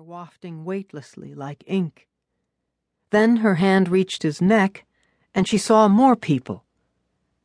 [0.00, 2.08] air wafting weightlessly like ink.
[3.10, 4.86] Then her hand reached his neck,
[5.34, 6.64] and she saw more people.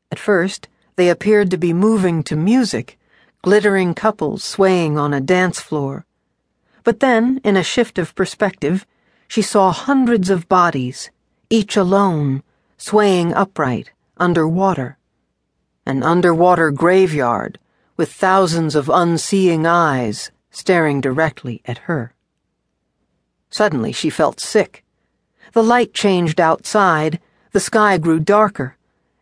[0.09, 2.97] At first, they appeared to be moving to music,
[3.41, 6.05] glittering couples swaying on a dance floor.
[6.85, 8.85] But then, in a shift of perspective,
[9.27, 11.11] she saw hundreds of bodies,
[11.49, 12.41] each alone,
[12.77, 14.97] swaying upright, underwater.
[15.85, 17.59] An underwater graveyard
[17.97, 22.14] with thousands of unseeing eyes staring directly at her.
[23.55, 24.83] Suddenly she felt sick.
[25.53, 27.21] The light changed outside,
[27.53, 28.75] the sky grew darker,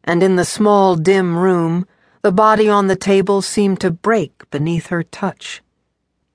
[0.04, 1.86] and in the small, dim room,
[2.24, 5.62] the body on the table seemed to break beneath her touch.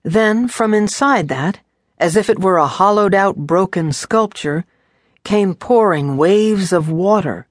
[0.05, 1.59] Then, from inside that,
[1.99, 4.65] as if it were a hollowed out broken sculpture,
[5.25, 7.49] came pouring waves of water.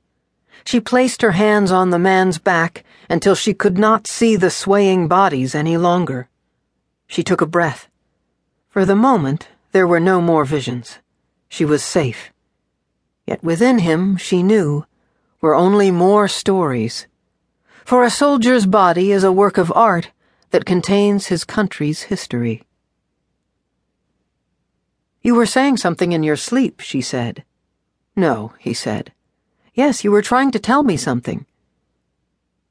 [0.64, 5.10] She placed her hands on the man's back until she could not see the swaying
[5.10, 6.30] bodies any longer.
[7.06, 7.90] She took a breath.
[8.70, 11.00] For the moment, there were no more visions.
[11.50, 12.32] She was safe.
[13.26, 14.86] Yet within him, she knew,
[15.42, 17.08] were only more stories.
[17.86, 20.12] For a soldier's body is a work of art
[20.52, 22.64] that contains his country's history.
[25.22, 27.44] You were saying something in your sleep, she said.
[28.16, 29.12] No, he said.
[29.74, 31.46] Yes, you were trying to tell me something.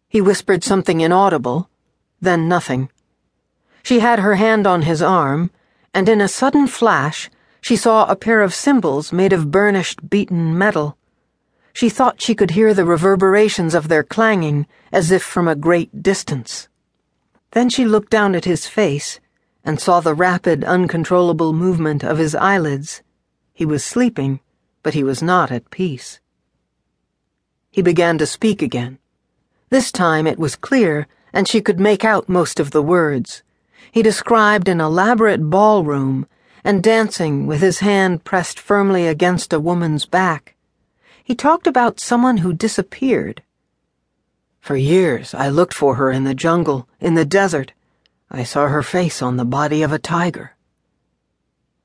[0.08, 1.68] He whispered something inaudible,
[2.20, 2.88] then nothing.
[3.82, 5.50] She had her hand on his arm,
[5.96, 7.30] and in a sudden flash,
[7.62, 10.98] she saw a pair of cymbals made of burnished, beaten metal.
[11.72, 16.02] She thought she could hear the reverberations of their clanging as if from a great
[16.02, 16.68] distance.
[17.52, 19.20] Then she looked down at his face
[19.64, 23.02] and saw the rapid, uncontrollable movement of his eyelids.
[23.54, 24.40] He was sleeping,
[24.82, 26.20] but he was not at peace.
[27.70, 28.98] He began to speak again.
[29.70, 33.42] This time it was clear, and she could make out most of the words.
[33.92, 36.26] He described an elaborate ballroom
[36.64, 40.56] and dancing with his hand pressed firmly against a woman's back.
[41.22, 43.42] He talked about someone who disappeared.
[44.60, 47.72] For years I looked for her in the jungle, in the desert.
[48.30, 50.56] I saw her face on the body of a tiger.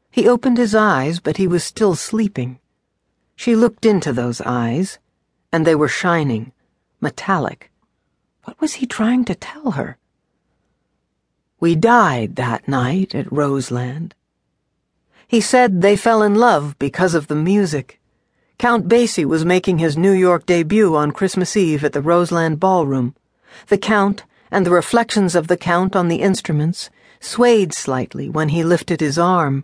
[0.09, 2.59] He opened his eyes, but he was still sleeping.
[3.35, 4.99] She looked into those eyes,
[5.51, 6.51] and they were shining,
[6.99, 7.71] metallic.
[8.43, 9.97] What was he trying to tell her?
[11.61, 14.15] We died that night at Roseland.
[15.27, 18.01] He said they fell in love because of the music.
[18.57, 23.13] Count Basie was making his New York debut on Christmas Eve at the Roseland Ballroom.
[23.67, 26.89] The Count and the reflections of the Count on the instruments
[27.19, 29.63] swayed slightly when he lifted his arm.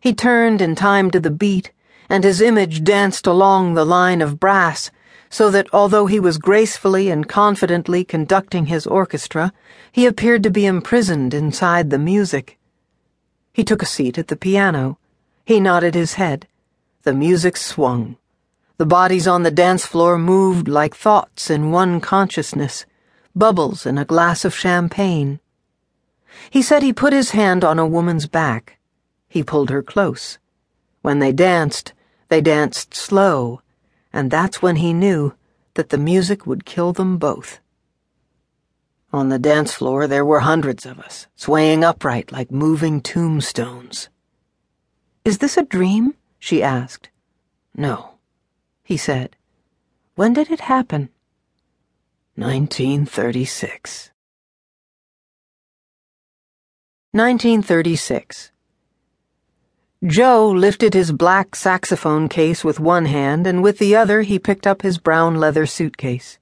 [0.00, 1.72] He turned in time to the beat,
[2.08, 4.92] and his image danced along the line of brass
[5.34, 9.52] so that although he was gracefully and confidently conducting his orchestra,
[9.90, 12.56] he appeared to be imprisoned inside the music.
[13.52, 14.96] He took a seat at the piano.
[15.44, 16.46] He nodded his head.
[17.02, 18.16] The music swung.
[18.76, 22.86] The bodies on the dance floor moved like thoughts in one consciousness,
[23.34, 25.40] bubbles in a glass of champagne.
[26.48, 28.78] He said he put his hand on a woman's back.
[29.28, 30.38] He pulled her close.
[31.02, 31.92] When they danced,
[32.28, 33.63] they danced slow
[34.14, 35.34] and that's when he knew
[35.74, 37.58] that the music would kill them both.
[39.12, 44.08] On the dance floor, there were hundreds of us, swaying upright like moving tombstones.
[45.24, 46.14] Is this a dream?
[46.38, 47.10] she asked.
[47.76, 48.14] No,
[48.84, 49.36] he said.
[50.14, 51.08] When did it happen?
[52.36, 54.10] 1936.
[57.10, 58.52] 1936.
[60.06, 64.66] Joe lifted his black saxophone case with one hand, and with the other he picked
[64.66, 66.38] up his brown leather suitcase.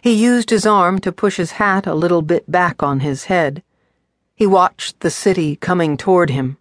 [0.00, 3.62] He used his arm to push his hat a little bit back on his head.
[4.34, 6.56] He watched the city coming toward him.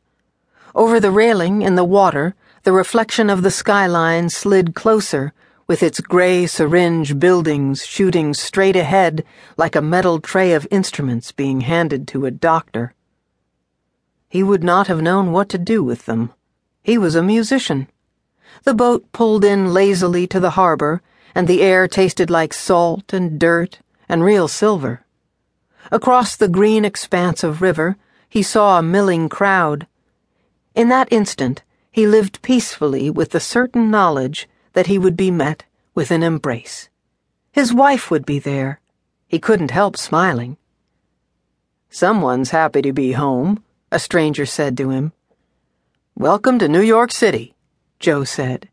[0.76, 5.34] Over the railing, in the water, the reflection of the skyline slid closer,
[5.66, 9.24] with its gray syringe buildings shooting straight ahead
[9.58, 12.94] like a metal tray of instruments being handed to a doctor.
[14.30, 16.32] He would not have known what to do with them.
[16.84, 17.88] He was a musician.
[18.64, 21.02] The boat pulled in lazily to the harbor,
[21.34, 25.06] and the air tasted like salt and dirt and real silver.
[25.92, 27.96] Across the green expanse of river,
[28.30, 29.88] he saw a milling crowd.
[30.76, 35.64] In that instant, he lived peacefully with the certain knowledge that he would be met
[35.96, 36.90] with an embrace.
[37.52, 38.82] His wife would be there.
[39.28, 40.58] He couldn't help smiling.
[41.90, 45.14] Someone's happy to be home, a stranger said to him.
[46.16, 47.56] Welcome to New York City,
[48.00, 48.70] Joe said.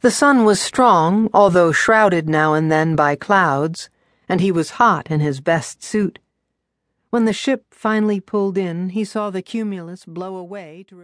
[0.00, 3.90] The sun was strong, although shrouded now and then by clouds,
[4.26, 6.18] and he was hot in his best suit.
[7.10, 10.98] When the ship finally pulled in, he saw the cumulus blow away to